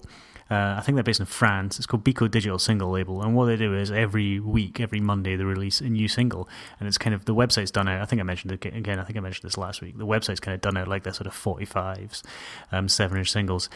Uh, 0.51 0.75
I 0.77 0.81
think 0.81 0.97
they're 0.97 1.03
based 1.03 1.21
in 1.21 1.25
France. 1.25 1.77
It's 1.77 1.87
called 1.87 2.03
Beko 2.03 2.29
Digital 2.29 2.59
Single 2.59 2.91
Label, 2.91 3.23
and 3.23 3.33
what 3.33 3.45
they 3.45 3.55
do 3.55 3.73
is 3.73 3.91
every 3.91 4.39
week, 4.39 4.79
every 4.79 4.99
Monday, 4.99 5.35
they 5.35 5.43
release 5.43 5.81
a 5.81 5.85
new 5.85 6.07
single, 6.07 6.47
and 6.79 6.87
it's 6.87 6.97
kind 6.97 7.15
of 7.15 7.25
the 7.25 7.33
website's 7.33 7.71
done 7.71 7.87
out. 7.87 8.01
I 8.01 8.05
think 8.05 8.19
I 8.19 8.23
mentioned 8.23 8.51
it 8.51 8.65
again. 8.65 8.99
I 8.99 9.03
think 9.03 9.17
I 9.17 9.21
mentioned 9.21 9.49
this 9.49 9.57
last 9.57 9.81
week. 9.81 9.97
The 9.97 10.05
website's 10.05 10.39
kind 10.39 10.53
of 10.53 10.61
done 10.61 10.77
out 10.77 10.87
like 10.87 11.03
their 11.03 11.13
sort 11.13 11.27
of 11.27 11.33
forty-fives, 11.33 12.23
um, 12.71 12.87
seven-inch 12.87 13.31
singles 13.31 13.69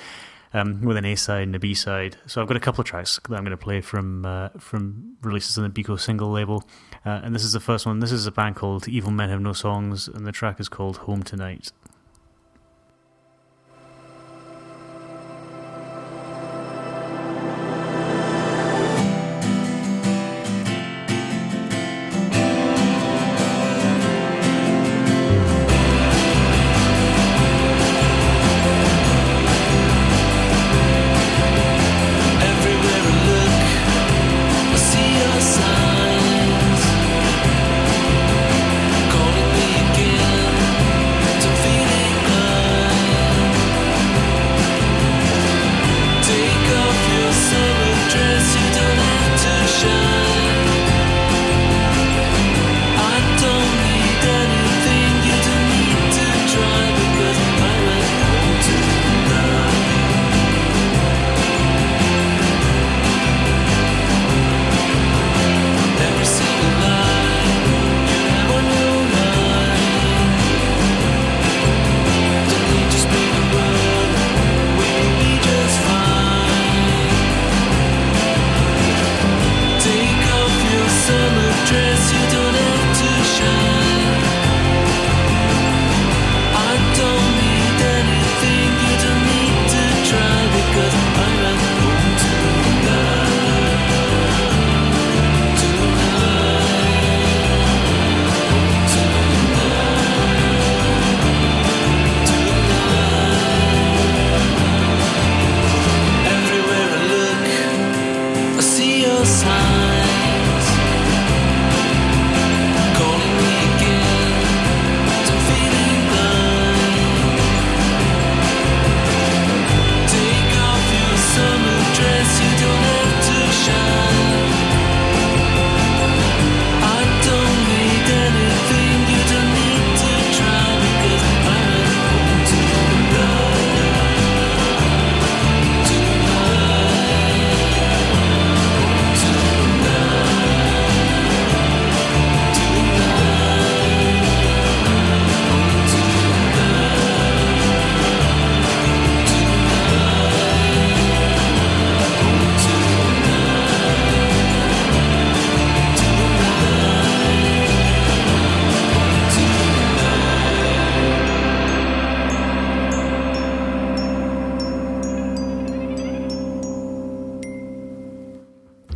um, 0.53 0.81
with 0.81 0.97
an 0.97 1.05
A 1.05 1.15
side 1.15 1.43
and 1.43 1.55
a 1.55 1.59
B 1.59 1.73
side. 1.73 2.17
So 2.25 2.41
I've 2.41 2.47
got 2.47 2.57
a 2.57 2.61
couple 2.61 2.81
of 2.81 2.87
tracks 2.87 3.19
that 3.27 3.35
I'm 3.35 3.43
going 3.43 3.51
to 3.51 3.57
play 3.57 3.81
from 3.81 4.25
uh, 4.25 4.49
from 4.57 5.17
releases 5.21 5.57
on 5.57 5.63
the 5.63 5.69
Beko 5.69 5.99
single 5.99 6.31
label, 6.31 6.63
uh, 7.05 7.21
and 7.23 7.33
this 7.35 7.43
is 7.43 7.53
the 7.53 7.59
first 7.59 7.85
one. 7.85 7.99
This 7.99 8.11
is 8.11 8.27
a 8.27 8.31
band 8.31 8.55
called 8.55 8.87
Evil 8.87 9.11
Men 9.11 9.29
Have 9.29 9.41
No 9.41 9.53
Songs, 9.53 10.07
and 10.07 10.25
the 10.25 10.31
track 10.31 10.59
is 10.59 10.69
called 10.69 10.97
Home 10.97 11.23
Tonight. 11.23 11.71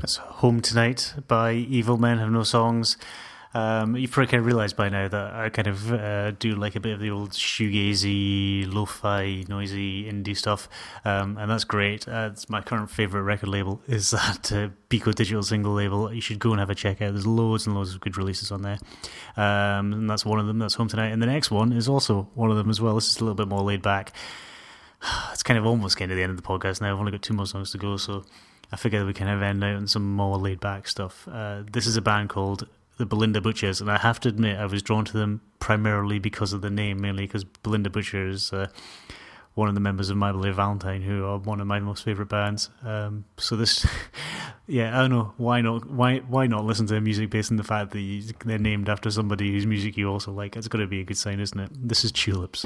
Home 0.04 0.62
Tonight 0.62 1.14
by 1.28 1.54
Evil 1.54 1.98
Men 1.98 2.18
Have 2.18 2.32
No 2.32 2.42
Songs. 2.42 2.98
Um, 3.54 3.96
you've 3.96 4.10
probably 4.10 4.32
kind 4.32 4.40
of 4.40 4.48
realised 4.48 4.76
by 4.76 4.90
now 4.90 5.08
that 5.08 5.34
I 5.34 5.50
kind 5.50 5.68
of 5.68 5.94
uh, 5.94 6.32
do 6.32 6.56
like 6.56 6.76
a 6.76 6.80
bit 6.80 6.94
of 6.94 7.00
the 7.00 7.12
old 7.12 7.32
shoegazy, 7.32 8.72
lo-fi, 8.72 9.44
noisy 9.48 10.12
indie 10.12 10.36
stuff, 10.36 10.70
um, 11.06 11.38
and 11.38 11.52
that's 11.52 11.66
great. 11.66 12.08
Uh, 12.08 12.30
it's 12.32 12.50
my 12.50 12.62
current 12.62 12.90
favourite 12.90 13.24
record 13.24 13.50
label 13.50 13.80
is 13.88 14.10
that 14.12 14.52
uh, 14.52 14.70
Beko 14.90 15.14
Digital 15.14 15.44
single 15.44 15.74
label. 15.74 16.12
You 16.12 16.22
should 16.22 16.40
go 16.40 16.52
and 16.52 16.60
have 16.60 16.72
a 16.72 16.76
check 16.76 17.02
out. 17.02 17.14
There's 17.14 17.28
loads 17.28 17.68
and 17.68 17.76
loads 17.76 17.94
of 17.94 18.00
good 18.00 18.18
releases 18.18 18.52
on 18.52 18.64
there, 18.64 18.80
um, 19.38 19.94
and 19.94 20.10
that's 20.10 20.26
one 20.26 20.40
of 20.40 20.48
them. 20.48 20.58
That's 20.58 20.76
Home 20.76 20.88
Tonight, 20.88 21.10
and 21.10 21.22
the 21.22 21.28
next 21.28 21.52
one 21.52 21.74
is 21.74 21.88
also 21.88 22.28
one 22.34 22.50
of 22.50 22.58
them 22.58 22.72
as 22.72 22.82
well. 22.82 22.96
This 22.96 23.10
is 23.10 23.18
a 23.18 23.24
little 23.24 23.36
bit 23.36 23.48
more 23.48 23.62
laid 23.62 23.82
back. 23.84 24.14
It's 25.32 25.44
kind 25.44 25.60
of 25.60 25.66
almost 25.66 25.98
getting 25.98 26.10
to 26.10 26.16
the 26.16 26.24
end 26.24 26.30
of 26.30 26.38
the 26.38 26.44
podcast 26.44 26.82
now. 26.82 26.94
I've 26.94 27.00
only 27.00 27.12
got 27.12 27.22
two 27.22 27.34
more 27.34 27.48
songs 27.48 27.72
to 27.72 27.78
go, 27.78 27.98
so 27.98 28.24
I 28.72 28.78
figure 28.78 29.06
we 29.06 29.14
kind 29.14 29.30
of 29.30 29.42
end 29.42 29.64
out 29.64 29.76
on 29.76 29.88
some 29.88 30.16
more 30.16 30.38
laid 30.38 30.60
back 30.60 30.88
stuff. 30.88 31.28
Uh, 31.32 31.64
this 31.72 31.86
is 31.86 31.98
a 31.98 32.02
band 32.02 32.30
called 32.30 32.68
the 32.98 33.06
Bilinda 33.06 33.42
Butchers, 33.42 33.82
and 33.82 33.92
I 33.92 33.98
have 33.98 34.20
to 34.22 34.30
admit 34.30 34.58
I 34.58 34.66
was 34.66 34.82
drawn 34.82 35.06
to 35.06 35.14
them 35.14 35.42
primarily 35.60 36.20
because 36.20 36.54
of 36.54 36.62
the 36.62 36.70
name, 36.70 37.02
mainly 37.02 37.26
because 37.26 37.44
Bilinda 37.44 37.92
Butcher 37.92 38.28
is 38.28 38.54
uh, 38.54 38.68
one 39.56 39.68
of 39.68 39.74
the 39.74 39.82
members 39.82 40.10
of 40.10 40.18
My 40.18 40.32
Bloody 40.32 40.52
Valentine, 40.52 41.02
who 41.02 41.26
are 41.26 41.38
one 41.38 41.60
of 41.60 41.68
my 41.68 41.80
most 41.80 42.04
favorite 42.04 42.30
bands. 42.30 42.70
Um, 42.84 43.26
so 43.38 43.56
this, 43.56 43.86
yeah, 44.68 44.98
I 44.98 45.02
don't 45.02 45.12
know 45.12 45.34
why 45.38 45.62
not 45.62 45.90
why 45.90 46.20
why 46.20 46.48
not 46.48 46.64
listen 46.64 46.86
to 46.88 46.94
their 46.94 47.02
music 47.02 47.30
based 47.30 47.52
on 47.52 47.58
the 47.58 47.64
fact 47.64 47.92
that 47.92 48.34
they're 48.46 48.58
named 48.58 48.88
after 48.88 49.12
somebody 49.12 49.52
whose 49.52 49.66
music 49.66 49.98
you 49.98 50.10
also 50.10 50.32
like. 50.32 50.56
It's 50.56 50.68
got 50.68 50.80
to 50.80 50.88
be 50.88 51.02
a 51.02 51.04
good 51.04 51.18
sign, 51.18 51.40
isn't 51.40 51.60
it? 51.60 51.70
This 51.74 52.06
is 52.06 52.12
Tulips. 52.12 52.64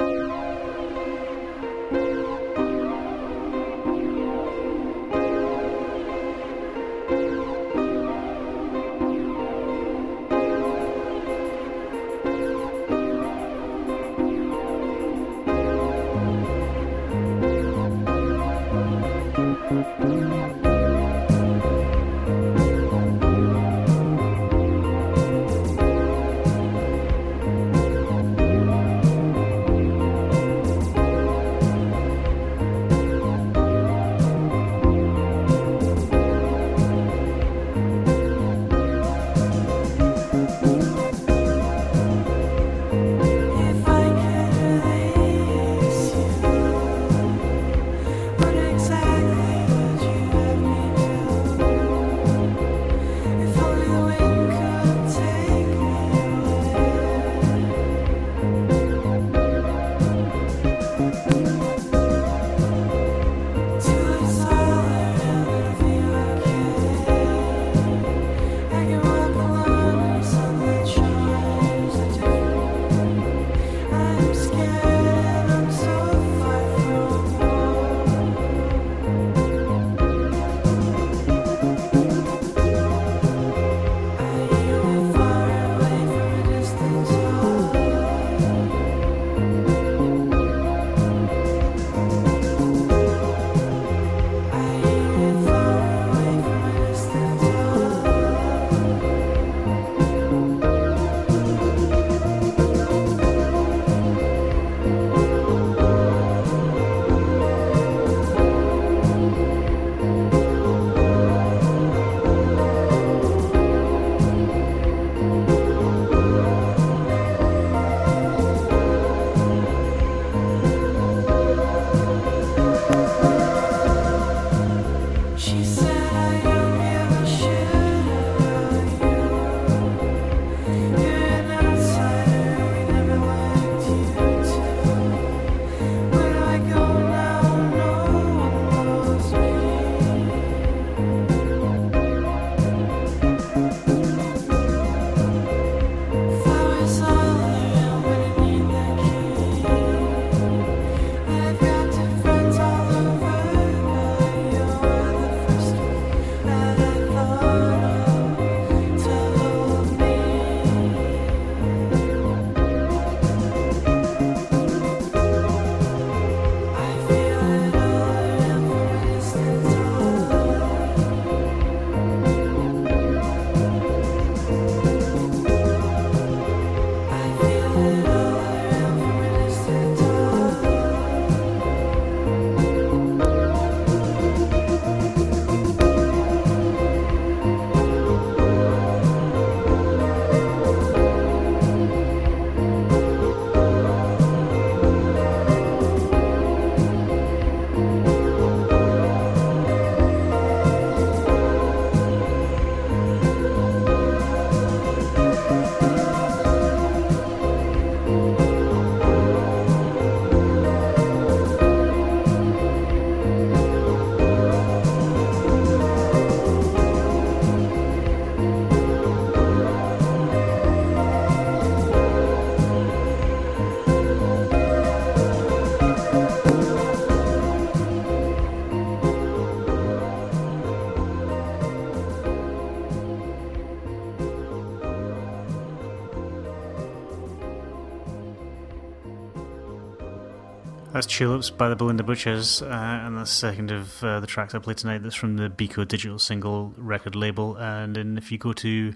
Tulips 241.15 241.49
by 241.49 241.69
the 241.69 241.77
Bilinda 241.77 242.05
Butchers, 242.05 242.61
uh, 242.61 242.65
and 242.65 243.17
that's 243.17 243.29
the 243.29 243.37
second 243.37 243.71
of 243.71 244.03
uh, 244.03 244.19
the 244.19 244.27
tracks 244.27 244.53
I 244.53 244.59
played 244.59 244.75
tonight. 244.75 245.01
That's 245.01 245.15
from 245.15 245.37
the 245.37 245.49
Beko 245.49 245.87
Digital 245.87 246.19
Single 246.19 246.73
record 246.75 247.15
label. 247.15 247.55
And 247.55 247.95
then 247.95 248.17
if 248.17 248.33
you 248.33 248.37
go 248.37 248.51
to, 248.51 248.93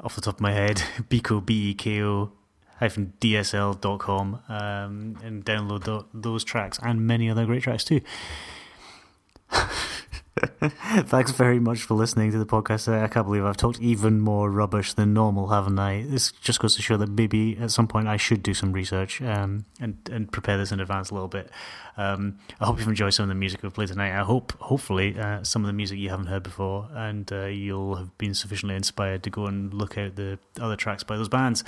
off 0.00 0.14
the 0.14 0.22
top 0.22 0.36
of 0.36 0.40
my 0.40 0.52
head, 0.52 0.76
Beko, 1.10 1.44
B 1.44 1.72
E 1.72 1.74
K 1.74 2.02
O 2.02 2.32
hyphen 2.76 3.12
DSL.com 3.20 4.40
um, 4.48 5.18
and 5.22 5.44
download 5.44 5.84
th- 5.84 6.06
those 6.14 6.44
tracks 6.44 6.78
and 6.82 7.06
many 7.06 7.28
other 7.28 7.44
great 7.44 7.62
tracks 7.62 7.84
too. 7.84 8.00
Thanks 10.60 11.30
very 11.30 11.60
much 11.60 11.82
for 11.82 11.94
listening 11.94 12.32
to 12.32 12.38
the 12.38 12.46
podcast. 12.46 12.92
I 12.92 13.06
can't 13.06 13.24
believe 13.24 13.44
I've 13.44 13.56
talked 13.56 13.80
even 13.80 14.20
more 14.20 14.50
rubbish 14.50 14.92
than 14.92 15.14
normal, 15.14 15.48
haven't 15.48 15.78
I? 15.78 16.02
This 16.02 16.32
just 16.32 16.58
goes 16.58 16.74
to 16.74 16.82
show 16.82 16.96
that 16.96 17.08
maybe 17.08 17.56
at 17.58 17.70
some 17.70 17.86
point 17.86 18.08
I 18.08 18.16
should 18.16 18.42
do 18.42 18.52
some 18.52 18.72
research 18.72 19.22
um, 19.22 19.64
and 19.80 19.96
and 20.10 20.32
prepare 20.32 20.58
this 20.58 20.72
in 20.72 20.80
advance 20.80 21.10
a 21.10 21.14
little 21.14 21.28
bit. 21.28 21.50
Um, 21.96 22.38
I 22.60 22.66
hope 22.66 22.78
you've 22.78 22.88
enjoyed 22.88 23.14
some 23.14 23.24
of 23.24 23.28
the 23.28 23.36
music 23.36 23.62
we've 23.62 23.72
played 23.72 23.88
tonight. 23.88 24.18
I 24.18 24.24
hope, 24.24 24.52
hopefully, 24.58 25.16
uh, 25.16 25.44
some 25.44 25.62
of 25.62 25.68
the 25.68 25.72
music 25.72 25.98
you 25.98 26.10
haven't 26.10 26.26
heard 26.26 26.42
before, 26.42 26.88
and 26.92 27.32
uh, 27.32 27.46
you'll 27.46 27.94
have 27.94 28.16
been 28.18 28.34
sufficiently 28.34 28.74
inspired 28.74 29.22
to 29.22 29.30
go 29.30 29.46
and 29.46 29.72
look 29.72 29.96
out 29.96 30.16
the 30.16 30.40
other 30.60 30.76
tracks 30.76 31.04
by 31.04 31.16
those 31.16 31.28
bands. 31.28 31.62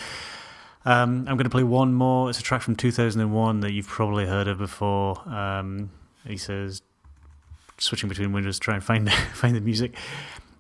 Um, 0.85 1.27
I'm 1.29 1.37
going 1.37 1.45
to 1.45 1.51
play 1.51 1.65
one 1.65 1.95
more. 1.95 2.31
It's 2.31 2.41
a 2.41 2.43
track 2.43 2.63
from 2.63 2.75
2001 2.75 3.61
that 3.61 3.73
you've 3.73 3.89
probably 3.89 4.27
heard 4.27 4.49
of 4.49 4.59
before. 4.59 5.29
Um, 5.29 5.91
he 6.27 6.37
says 6.37 6.83
switching 7.79 8.09
between 8.09 8.33
windows 8.33 8.57
to 8.57 8.61
try 8.61 8.75
and 8.75 8.85
find 8.85 9.11
find 9.35 9.57
the 9.57 9.61
music. 9.61 9.97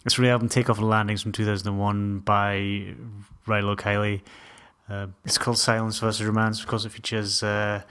It's 0.04 0.14
from 0.14 0.24
the 0.24 0.30
album 0.30 0.48
Take 0.48 0.70
Off 0.70 0.78
and 0.78 0.88
Landings 0.88 1.22
from 1.22 1.32
2001 1.32 2.20
by 2.20 2.94
Rilo 3.46 3.76
Kiley. 3.76 4.22
Uh, 4.88 5.08
it's 5.24 5.36
called 5.36 5.58
Science 5.58 5.98
versus 5.98 6.24
Romance 6.24 6.60
because 6.60 6.86
it 6.86 6.92
features 6.92 7.42
uh, 7.42 7.82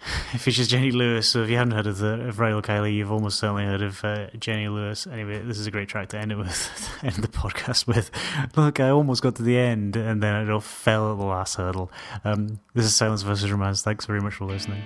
it 0.32 0.38
features 0.38 0.68
Jenny 0.68 0.92
Lewis. 0.92 1.28
So 1.28 1.42
if 1.42 1.50
you 1.50 1.56
haven't 1.56 1.74
heard 1.74 1.86
of 1.86 1.98
the 1.98 2.28
of 2.28 2.36
Rilo 2.36 2.62
Kiley, 2.62 2.94
you've 2.94 3.10
almost 3.10 3.38
certainly 3.38 3.64
heard 3.64 3.82
of 3.82 4.04
uh, 4.04 4.28
Jenny 4.38 4.68
Lewis. 4.68 5.06
Anyway, 5.06 5.40
this 5.42 5.58
is 5.58 5.66
a 5.66 5.70
great 5.70 5.88
track 5.88 6.10
to 6.10 6.18
end 6.18 6.30
it 6.30 6.36
with, 6.36 7.00
end 7.02 7.16
the 7.16 7.28
podcast 7.28 7.86
with. 7.86 8.10
Look, 8.56 8.78
I 8.78 8.90
almost 8.90 9.22
got 9.22 9.34
to 9.36 9.42
the 9.42 9.58
end 9.58 9.96
and 9.96 10.22
then 10.22 10.46
it 10.46 10.50
all 10.50 10.60
fell 10.60 11.12
at 11.12 11.18
the 11.18 11.24
last 11.24 11.56
hurdle. 11.56 11.90
Um, 12.24 12.60
this 12.74 12.84
is 12.84 12.94
Science 12.94 13.22
versus 13.22 13.50
Romance. 13.50 13.82
Thanks 13.82 14.06
very 14.06 14.20
much 14.20 14.34
for 14.34 14.44
listening. 14.44 14.82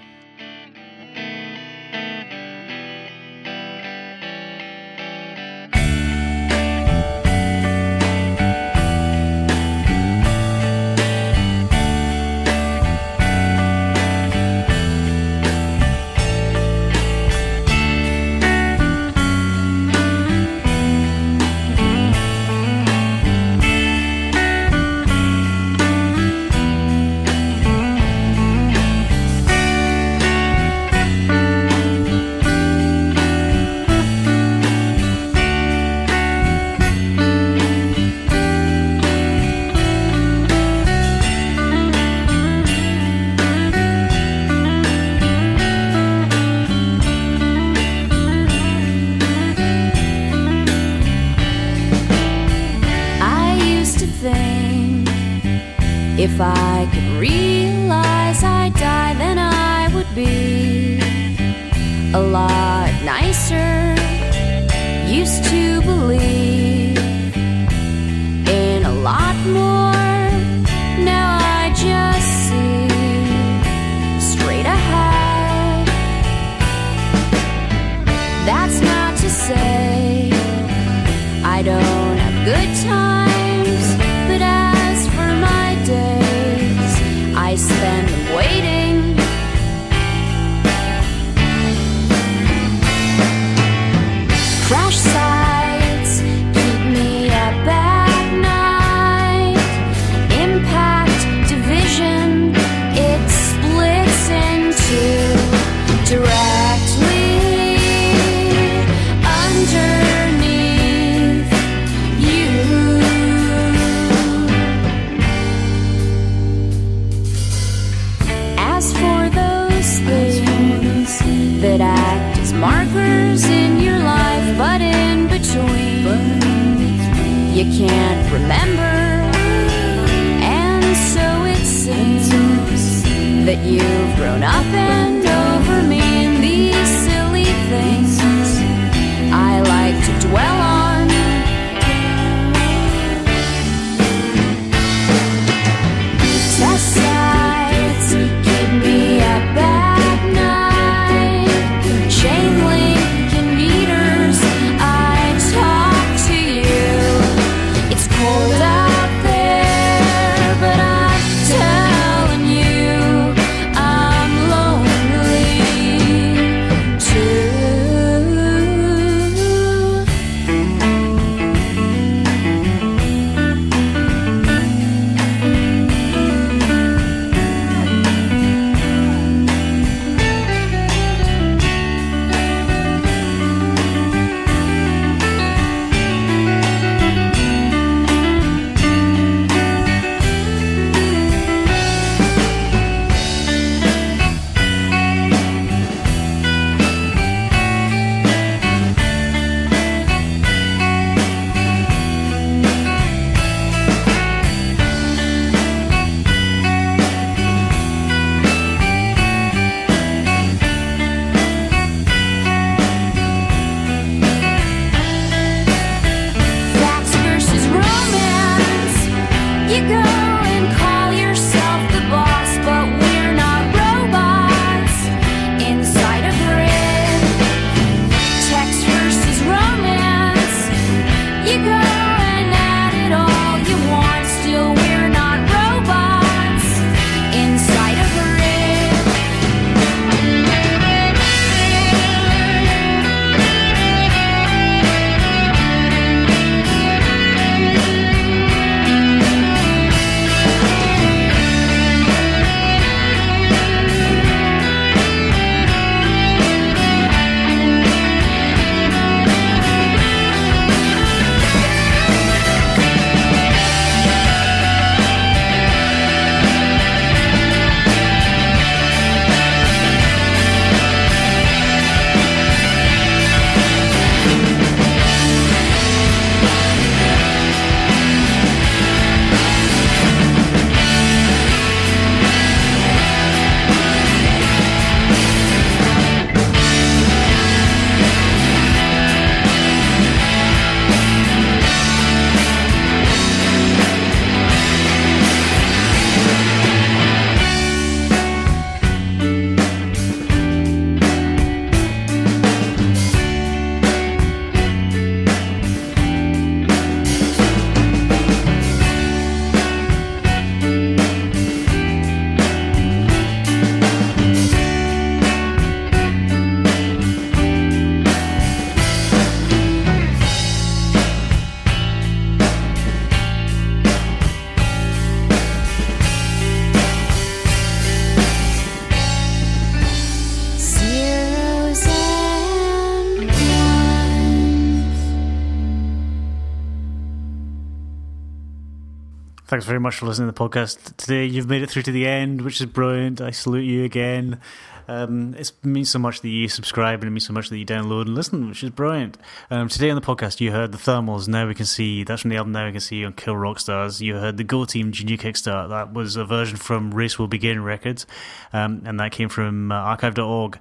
Thanks 339.53 339.67
very 339.67 339.81
much 339.81 339.97
for 339.97 340.07
listening 340.07 340.33
to 340.33 340.33
the 340.33 340.49
podcast 340.49 340.97
today. 340.97 341.27
You've 341.27 341.47
made 341.47 341.61
it 341.61 341.69
through 341.69 341.83
to 341.83 341.93
the 341.93 342.07
end, 342.07 342.41
which 342.41 342.59
is 342.59 342.65
brilliant. 342.65 343.21
I 343.21 343.33
salute 343.33 343.65
you 343.65 343.85
again. 343.85 344.41
Um, 344.89 345.35
it 345.35 345.53
means 345.63 345.91
so 345.91 345.99
much 345.99 346.23
that 346.23 346.31
you 346.31 346.49
subscribe 346.49 347.01
and 347.01 347.09
it 347.09 347.11
means 347.11 347.27
so 347.27 347.35
much 347.35 347.51
that 347.51 347.59
you 347.59 347.67
download 347.67 348.07
and 348.07 348.15
listen, 348.15 348.49
which 348.49 348.65
is 348.65 348.71
brilliant. 348.71 349.19
Um, 349.51 349.69
today 349.69 349.91
on 349.91 349.95
the 349.95 350.01
podcast, 350.01 350.41
you 350.41 350.53
heard 350.53 350.73
the 350.73 350.79
Thermals. 350.79 351.29
Now 351.29 351.47
we 351.47 351.55
can 351.55 351.67
see 351.67 352.03
that's 352.03 352.23
from 352.23 352.31
the 352.31 352.39
album. 352.39 352.53
Now 352.53 352.65
we 352.65 352.73
can 352.73 352.81
see 352.81 353.05
on 353.05 353.13
Kill 353.13 353.37
Rock 353.37 353.61
Stars. 353.61 354.01
You 354.01 354.15
heard 354.15 354.39
the 354.39 354.45
Go 354.45 354.65
Team 354.65 354.91
Junior 354.91 355.19
Kickstart. 355.19 355.69
That 355.69 355.93
was 355.93 356.17
a 356.17 356.25
version 356.25 356.57
from 356.57 356.91
Race 356.91 357.19
Will 357.19 357.29
Begin 357.29 357.63
Records, 357.63 358.07
um, 358.55 358.81
and 358.87 358.99
that 359.01 359.13
came 359.13 359.29
from 359.29 359.71
uh, 359.71 359.75
Archive.org. 359.75 360.59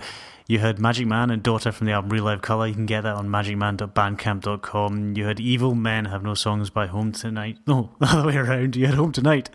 You 0.51 0.59
heard 0.59 0.79
Magic 0.79 1.07
Man 1.07 1.29
and 1.29 1.41
Daughter 1.41 1.71
from 1.71 1.87
the 1.87 1.93
album 1.93 2.09
Real 2.09 2.25
Life 2.25 2.41
Color. 2.41 2.67
You 2.67 2.73
can 2.73 2.85
get 2.85 3.03
that 3.03 3.15
on 3.15 3.29
magicman.bandcamp.com. 3.29 5.15
You 5.15 5.23
heard 5.23 5.39
Evil 5.39 5.75
Men 5.75 6.03
Have 6.03 6.23
No 6.23 6.33
Songs 6.33 6.69
by 6.69 6.87
Home 6.87 7.13
Tonight. 7.13 7.59
No, 7.67 7.91
the 7.99 8.07
other 8.07 8.27
way 8.27 8.35
around. 8.35 8.75
You 8.75 8.85
had 8.85 8.95
Home 8.95 9.13
Tonight 9.13 9.49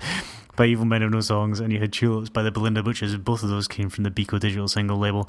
by 0.56 0.64
Evil 0.64 0.86
Men 0.86 1.02
Have 1.02 1.10
No 1.10 1.20
Songs, 1.20 1.60
and 1.60 1.70
you 1.70 1.80
had 1.80 1.92
Tulips 1.92 2.30
by 2.30 2.42
the 2.42 2.50
Bilinda 2.50 2.82
Butchers. 2.82 3.14
Both 3.18 3.42
of 3.42 3.50
those 3.50 3.68
came 3.68 3.90
from 3.90 4.04
the 4.04 4.10
Beko 4.10 4.40
Digital 4.40 4.68
single 4.68 4.96
label. 4.96 5.28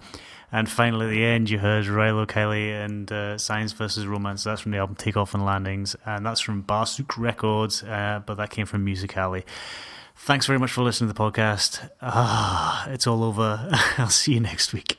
And 0.53 0.69
finally, 0.69 1.07
at 1.07 1.09
the 1.09 1.25
end, 1.25 1.49
you 1.49 1.59
heard 1.59 1.83
Rilo 1.83 2.25
Kiley 2.25 2.71
and 2.85 3.11
uh, 3.11 3.37
Science 3.37 3.73
versus 3.73 4.07
Romance. 4.07 4.45
That's 4.45 4.61
from 4.61 4.71
the 4.71 4.77
album 4.77 4.95
Takeoff 4.95 5.33
and 5.33 5.43
Landings, 5.43 5.97
and 6.05 6.25
that's 6.25 6.39
from 6.39 6.63
Barsuk 6.63 7.17
Records, 7.17 7.83
uh, 7.83 8.21
but 8.25 8.35
that 8.35 8.51
came 8.51 8.67
from 8.67 8.85
Music 8.85 9.17
Alley. 9.17 9.43
Thanks 10.15 10.45
very 10.45 10.59
much 10.59 10.71
for 10.71 10.81
listening 10.81 11.09
to 11.09 11.13
the 11.13 11.19
podcast. 11.19 11.89
Ah, 12.01 12.87
it's 12.89 13.05
all 13.05 13.21
over. 13.21 13.67
I'll 13.97 14.07
see 14.07 14.35
you 14.35 14.39
next 14.39 14.71
week. 14.71 14.97